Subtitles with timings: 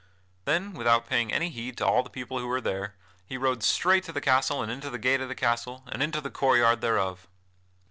[0.45, 2.95] Then, without paying any heed to all the people who were there,
[3.27, 6.19] he rode straight to the castle and into the gate of the castle and into
[6.21, 7.27] the court yard thereof.